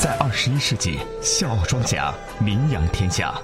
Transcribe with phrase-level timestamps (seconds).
[0.00, 3.34] 在二十一世纪，笑傲庄家名扬天下。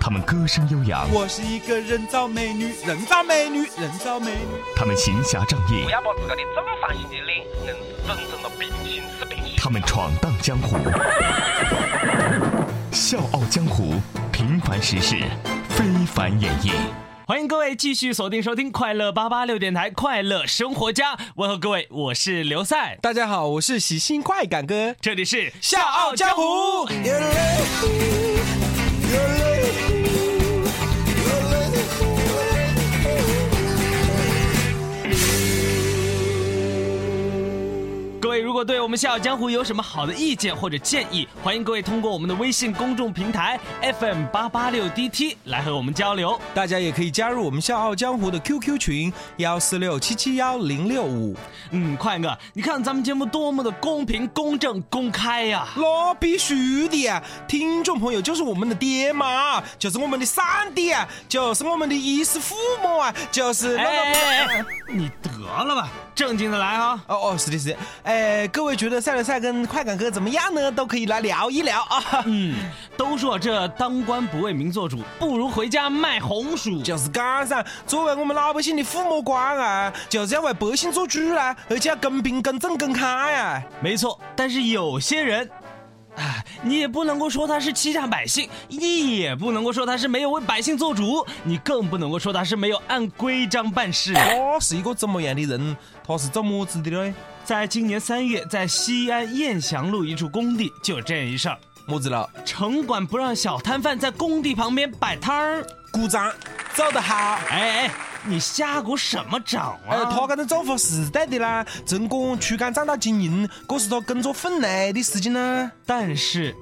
[0.00, 4.60] 他们歌声悠扬，我是一个人造美女，人造美女，人造美女。
[4.74, 9.54] 他们行侠仗义不，要把自个的正方形的脸硬是整成了平行四边形。
[9.58, 10.76] 他们闯荡江湖。
[12.90, 13.94] 笑傲江湖，
[14.32, 15.14] 平凡实事，
[15.68, 16.72] 非凡演绎。
[17.30, 26.42] 欢迎各位继续锁定收听快乐八八六电台快乐生活家，问候各位，我是刘赛，大家好，我是喜新快感哥，这里是笑傲江湖。
[38.60, 43.58] 果对我们笑傲江湖有什么好的意见或者建议，欢迎各位通过我们的微信公众平台
[43.98, 46.38] FM 八八六 DT 来和我们交流。
[46.52, 51.34] 大家也可以加入我们笑傲江湖的 QQ 群幺四六七七幺零六五。
[51.70, 57.22] 嗯，快哥，你看咱们节目多么的公平、公正、公开呀、那必须的呀！
[57.48, 60.44] 听众朋友就是我们的爹妈，就是我们的上
[60.74, 64.52] 帝啊，就是我们的衣食父母啊，就是那哎哎哎个。
[64.52, 67.02] 哎，你得了吧，正经的来啊！
[67.06, 67.76] 哦哦，是的，是的。
[68.02, 70.70] 哎，各位觉得赛乐赛跟快感哥怎么样呢？
[70.72, 72.24] 都可以来聊一聊啊。
[72.26, 72.56] 嗯，
[72.96, 76.82] 都说这当官不为民做主，不如回家卖红薯。
[76.82, 83.62] 就是讲噻，作为我们老百姓的父母官啊，就是要为百姓做主啦，而且要公平、公正、公开啊。
[83.80, 85.48] 没错，但是有些人，
[86.16, 94.12] 哎，你也不能够说他是欺诈百姓，你也不能够说他是没有为百姓做主，你更不能够说他是没有按规章办事。
[94.14, 95.76] 他是一个怎么样的人？
[96.06, 97.14] 他是怎么子的呢？
[97.44, 102.28] 在今年三月，在西安雁翔路一处工地就有这样一事儿，么子了？
[102.44, 105.66] 城管不让小摊贩在工地旁边摆摊儿。
[105.92, 106.32] 鼓掌，
[106.74, 107.14] 做得好。
[107.48, 107.90] 哎哎，
[108.24, 109.90] 你瞎鼓什么掌啊？
[109.90, 115.70] 呃，他这种做法是对的啦，城管出岗长到经营，这是他工作分内的事情呢。
[115.86, 116.54] 但是，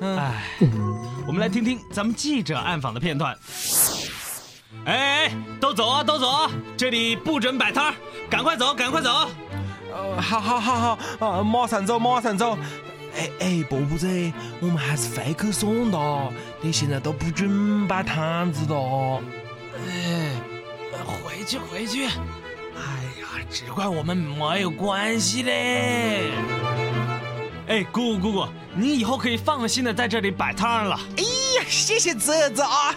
[0.00, 0.44] 嗯，哎，
[1.26, 3.36] 我们来听听咱们记者暗访的片段。
[4.84, 4.92] 哎
[5.26, 5.30] 哎，
[5.60, 6.50] 都走啊，都走啊！
[6.76, 7.94] 这里不准摆摊儿，
[8.28, 9.28] 赶快走，赶快走！
[9.92, 12.58] 呃，好好好好，啊，马上走，马上走。
[13.16, 14.08] 哎哎，伯伯子，
[14.60, 19.22] 我们还是回去算了，你现在都不准摆摊子了。
[19.76, 20.11] 哎，
[21.42, 22.04] 回去回去。
[22.04, 22.10] 哎
[23.20, 26.30] 呀，只怪我们没有关系嘞。
[27.66, 30.98] 哎，姑姑姑姑，你以后可以放心的在这里摆摊儿了。
[31.18, 31.22] 哎
[31.58, 32.94] 呀，谢谢泽泽啊！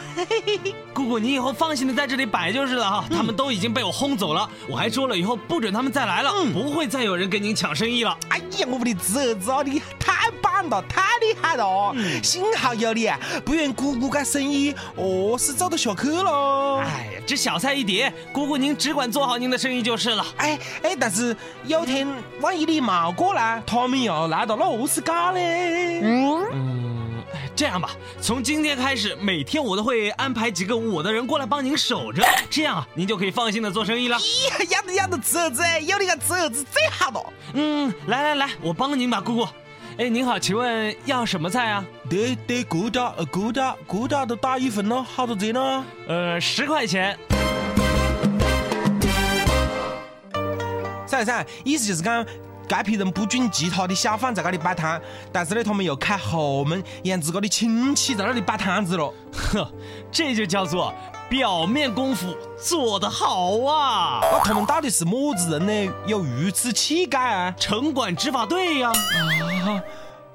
[0.94, 3.06] 姑姑，你以后放心的在这里摆就是了哈。
[3.12, 8.18] 他们都已经被我轰走了，我还说了以后不准他们再来了，不会再有人跟您抢生意了。
[8.30, 11.94] 哎呀，我们的泽泽啊，你太棒了，太厉害了哦！
[12.24, 16.80] 幸好有你，啊，不然姑姑干生意哦是走得下去了。
[16.80, 20.26] 哎呀，这小菜一碟，姑姑您只管做好您的生意就是了。
[20.38, 22.08] 哎哎，但是有天
[22.40, 25.65] 万一你没过来，他们要来到那何是干嘞？
[26.02, 34.18] 嗯，哎这样吧，从今天开始，每天我都会安排几个我的人过来帮您守着，这样啊，您就可以放心的做生意了。
[34.18, 37.34] 呀，要得要得，泽泽，有你个泽子最好了。
[37.54, 39.48] 嗯，来来来，我帮您吧，姑姑。
[39.98, 41.86] 哎，您好，请问要什么菜啊？
[42.10, 45.86] 对对，顾大呃顾大顾大都打一份呢，好多钱呢？
[46.10, 47.18] 呃，十块钱。
[51.08, 52.26] 噻噻，意思就是讲。
[52.68, 59.14] 该批人不准其他的小贩在那里摆摊，但是呢，他们又开后门，让自个的亲戚在那里摆摊子了。
[59.32, 59.72] 呵，
[60.12, 60.94] 这就叫做
[61.30, 64.20] 表面功夫做得好啊！
[64.22, 65.94] 那他们到底是么子人呢？
[66.08, 67.56] 有如此气概啊！
[67.60, 69.84] 城管执法队呀、啊，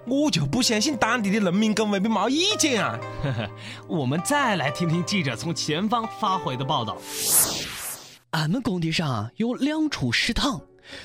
[0.06, 2.98] 我就不相信当地的农民工未必没意见啊！
[3.22, 3.50] 呵呵，
[3.86, 6.96] 我们再来听听记者从前方发回的报道。
[8.30, 10.60] 俺们工地上有两处食堂，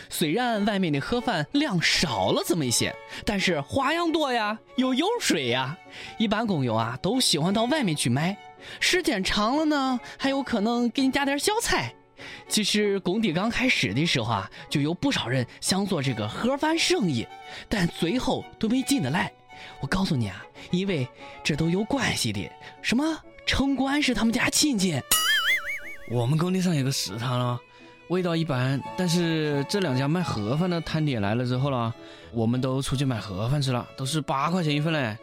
[0.09, 5.77] 虽然外面的盒饭量少了这么一些，但是花样多呀，又有水呀。
[6.17, 8.37] 一般工友啊都喜欢到外面去买，
[8.79, 11.93] 时间长了呢，还有可能给你加点小菜。
[12.47, 17.27] 其实工地刚开始的时候啊，就有不少人想做这个盒饭生意，
[17.67, 19.31] 但最后都没进得来。
[19.79, 21.07] 我告诉你啊，因为
[21.43, 22.49] 这都有关系的，
[22.81, 23.03] 什么
[23.45, 24.99] 城管是他们家亲戚。
[26.09, 27.59] 我们工地上有个食堂了，
[28.09, 31.93] 味道一般，但是这两家卖盒饭的摊点来了之后了，
[32.31, 35.17] 我们都出去买盒饭吃了，都是八块钱一份嘞。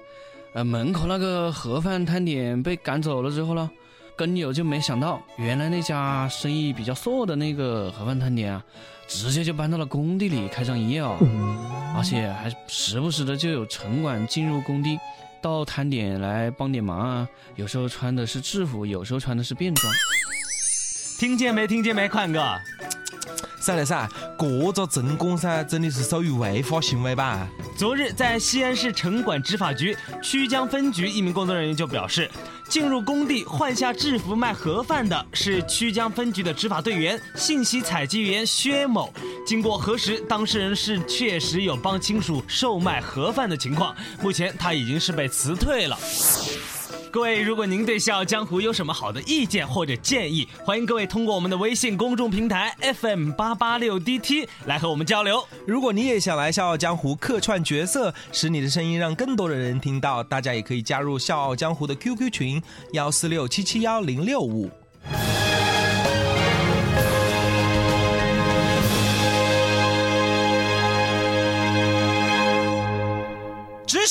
[0.54, 3.70] 呃，门口那个盒饭摊点被赶走了之后呢，
[4.18, 8.64] 工友就没想到，原来那家生意比较硕的那个盒饭摊点啊，
[9.06, 11.16] 直接就搬到了工地里开张营业哦，
[11.96, 14.98] 而且还时不时的就有城管进入工地，
[15.40, 19.92] 到摊点来帮点忙啊，有时候穿的是制服，有时候穿的是便装。
[21.22, 21.68] 听见没？
[21.68, 22.08] 听见没？
[22.08, 22.40] 宽哥，
[23.60, 27.46] 噻嘞噻，这个城管噻真的是属于违法行为吧？
[27.78, 32.28] 昨日，在西安市城管执法局曲江分局一名工作人员就表示，
[32.68, 39.14] 进入工地换下制服卖盒饭的是曲江分局的执法队员、信息采集员薛某。
[39.46, 45.96] 经过核实，当事人是确实有帮亲属售卖盒饭的情况，目前他已经是被辞退了。
[47.12, 55.46] 各位，如果您对《笑傲江湖》有什么好的意见或者建议，欢迎各位通过我们的微信公众平台 FM 八八六 DT 来和我们交流。
[55.66, 62.62] 如果你也想来《笑傲江湖》客串角色，使你的声音让更多的人听到，大家也可以加入《笑傲江湖》的 QQ 群
[62.94, 64.70] 幺四六七七幺零六五。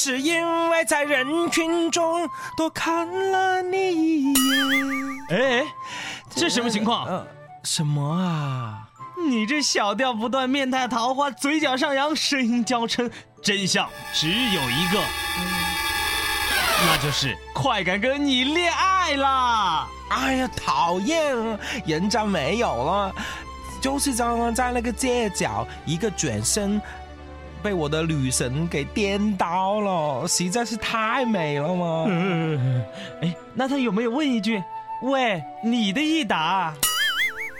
[0.03, 2.27] 是因为在人群中
[2.57, 4.33] 多看了你一眼。
[5.29, 5.63] 哎，
[6.33, 7.05] 这什么情况？
[7.05, 7.27] 呃，
[7.63, 8.89] 什么啊？
[9.29, 13.11] 你这小调不断，面带桃花，嘴角上扬，声音娇嗔，
[13.43, 14.99] 真相只有一个，
[16.87, 19.87] 那就是快感哥你恋爱啦！
[20.09, 21.37] 哎呀，讨厌，
[21.85, 23.13] 人家没有了，
[23.79, 26.81] 就是刚刚在那个街角一个转身，
[27.61, 32.05] 被我的女神给颠倒了，实在是太美了嘛。
[33.21, 34.61] 哎，那他有没有问一句，
[35.03, 36.73] 喂，你的益达？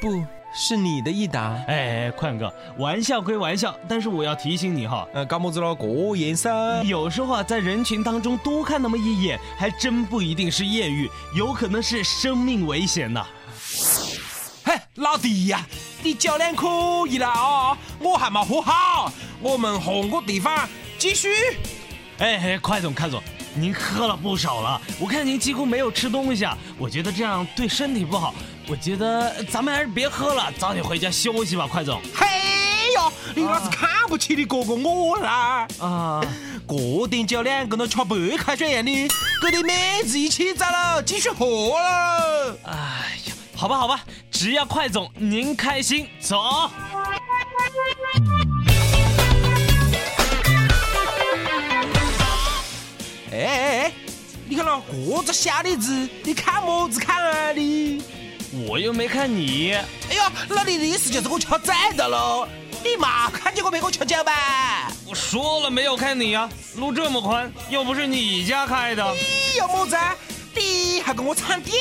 [0.02, 5.74] 不是你的益达，哎，宽哥，玩笑归玩笑，但是我要提醒你哈，呃，搞么子了？
[5.74, 6.52] 过眼神。
[6.86, 13.26] 有时候啊，在人群当中多看那么一眼，还真不一定是艳遇，有可能是生命危险呐。
[14.72, 15.68] 嘿，老弟呀，
[16.02, 16.66] 你酒量可
[17.10, 20.66] 以了啊，我还没喝好，我们换个地方
[20.98, 21.28] 继续。
[22.20, 23.22] 哎哎，快总，快总，
[23.54, 28.34] 您喝了不少了，我看您几乎没有吃东西啊，我觉得这样对身体不好，
[28.70, 32.02] 我觉得咱们还是别喝了，早点回家休息吧，快总。
[32.16, 32.26] 嘿
[32.96, 35.68] 哟，你那是看不起你哥哥我啦？
[35.80, 36.22] 啊，
[36.66, 38.92] 这点酒量跟他吃白开水一样的，
[39.42, 41.46] 给你面子一起走了，继续喝
[41.78, 42.58] 了。
[42.64, 43.31] 哎呀，
[43.62, 46.42] 好吧好吧，只要快总您开心，走。
[53.32, 53.92] 哎哎哎，
[54.50, 54.82] 你看了
[55.22, 58.02] 这个小李子，你看么子看啊你？
[58.68, 59.86] 我又没看你，哎
[60.16, 62.48] 呦，那你的意思就是我吃崽的喽？
[62.84, 64.92] 你嘛看见过没我吃酒吧？
[65.06, 69.14] 我说了没有看你啊，路这么宽，又不是你家开的。
[69.14, 69.96] 你有么子？
[70.56, 71.74] 你还跟我唱调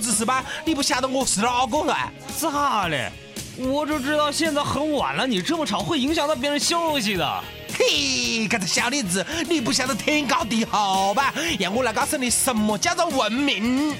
[0.00, 0.44] 子是吧？
[0.64, 2.10] 你不晓得我是哪个噻？
[2.40, 3.10] 咋嘞？
[3.56, 7.44] 我就知道现在很晚了，你这么吵会影响到别人休息的。
[7.76, 11.32] 嘿，这个小李子，你不晓得天高地厚吧？
[11.58, 13.96] 让我来告诉你什么叫做文明。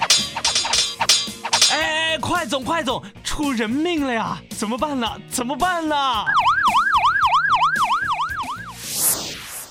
[1.71, 4.37] 哎，快走快走，出人命了呀！
[4.57, 5.07] 怎么办呢？
[5.29, 5.95] 怎么办呢？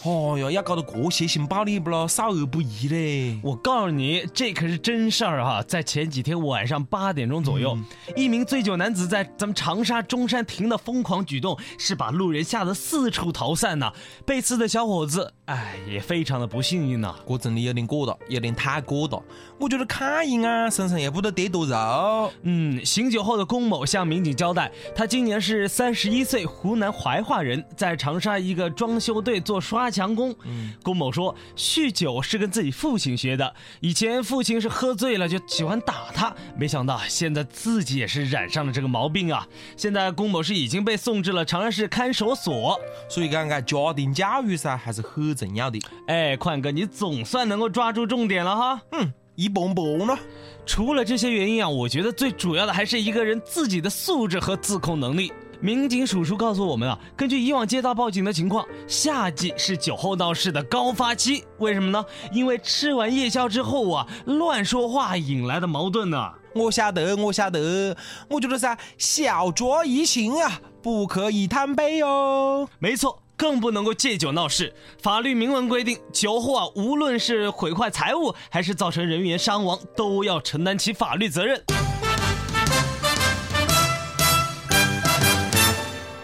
[0.09, 3.39] 哦哟，要搞得这血腥暴力不咯，少儿不宜嘞！
[3.43, 5.63] 我告诉你，这可是真事儿哈！
[5.69, 7.77] 在前几天晚上八点钟左右，
[8.17, 13.93] 一名醉酒男子在咱们长沙中山亭的疯狂举动，是把路人吓得四处逃散呐。
[14.25, 17.17] 被刺的小伙子，哎，也非常的不幸运呐。
[17.27, 19.23] 这真的有点过了，有点太过了。
[19.59, 22.31] 我觉得看一眼身上也不得得多肉。
[22.43, 30.37] 嗯，醒酒后的龚某向民警交代，他今年是三十一岁，湖南怀化人，在长沙一个装修队做刷墙工。
[30.45, 39.49] 嗯，龚某说，酗酒是跟自己父亲学的，以前父亲是喝醉了就喜欢打他，没想到现在自己也是染上了这个毛病啊。
[39.79, 42.79] 现在龚某是已经被送至了长沙市看守所。
[43.09, 45.79] 所以讲，讲家庭教育噻还是很重要的。
[46.07, 48.83] 哎，宽哥，你总算能够抓住重点了哈。
[48.93, 50.19] 嗯，一蹦蹦呢。
[50.67, 55.33] 除了这些原因啊，我觉得最主要的还是一个人自己的素质和自控能力。
[55.61, 61.43] 民警叔叔告诉我们啊，根据以往接到报警的情况，夏季是酒后闹事的高发期。
[61.59, 62.05] 为什么呢？
[62.33, 66.31] 因为吃完夜宵之后啊，乱说话引来的矛盾呢。
[66.55, 67.97] 我晓得，我晓得。
[68.29, 72.69] 我觉得噻，小酌怡情啊，不可以贪杯哦。
[72.79, 74.75] 没错，更不能够借酒闹事。
[75.01, 81.63] 法律明文规定，酒后啊，无论是毁坏财物还是造成人员伤亡，都要承担起法律责任。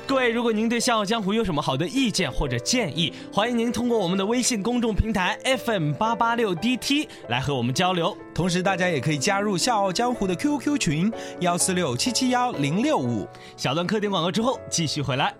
[0.07, 8.17] 各位，如果您对《笑傲江湖》有什么好的意见或者建议，欢迎您通过我们的微信公众平台 FM 八八六 DT 来和我们交流。
[8.35, 13.29] 同时，大家也可以加入《笑傲江湖》的 QQ 群幺四六七七幺零六五。
[13.57, 15.35] 小段客店广告之后，继续回来。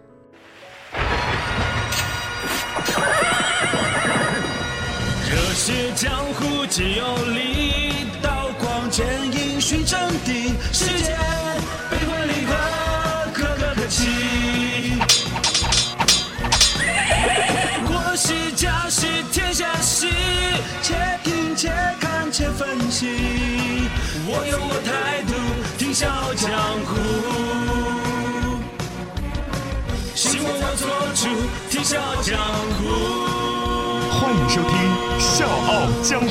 [5.97, 9.97] 江湖自有理，刀光剑影寻真
[10.27, 10.53] 谛。
[10.73, 11.17] 世间
[11.89, 12.53] 悲欢离合，
[13.33, 14.99] 各个可期。
[17.87, 20.09] 国事家是天下事，
[20.83, 21.71] 且听且
[22.01, 23.89] 看且分析。
[24.27, 25.33] 我有我态度，
[25.79, 26.51] 听笑江
[26.89, 26.91] 湖。
[30.17, 31.29] 新闻我做主，
[31.71, 32.37] 听笑江
[32.79, 32.83] 湖。
[34.19, 34.94] 欢迎收听。
[35.35, 36.27] 笑傲江湖》。